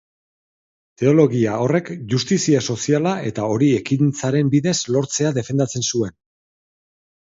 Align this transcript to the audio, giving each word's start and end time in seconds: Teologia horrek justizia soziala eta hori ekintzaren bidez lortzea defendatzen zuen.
Teologia 1.01 1.57
horrek 1.65 1.91
justizia 2.15 2.63
soziala 2.75 3.13
eta 3.33 3.47
hori 3.53 3.71
ekintzaren 3.85 4.53
bidez 4.59 4.77
lortzea 4.99 5.39
defendatzen 5.41 5.91
zuen. 5.95 6.23